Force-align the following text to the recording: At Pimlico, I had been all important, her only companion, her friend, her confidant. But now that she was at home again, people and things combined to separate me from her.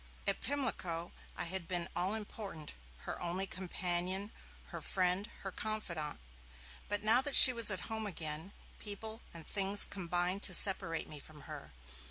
At 0.25 0.41
Pimlico, 0.41 1.11
I 1.37 1.43
had 1.43 1.67
been 1.67 1.87
all 1.95 2.15
important, 2.15 2.73
her 3.01 3.21
only 3.21 3.45
companion, 3.45 4.31
her 4.69 4.81
friend, 4.81 5.29
her 5.43 5.51
confidant. 5.51 6.19
But 6.89 7.03
now 7.03 7.21
that 7.21 7.35
she 7.35 7.53
was 7.53 7.69
at 7.69 7.81
home 7.81 8.07
again, 8.07 8.51
people 8.79 9.21
and 9.31 9.45
things 9.45 9.85
combined 9.85 10.41
to 10.41 10.55
separate 10.55 11.07
me 11.07 11.19
from 11.19 11.41
her. 11.41 11.71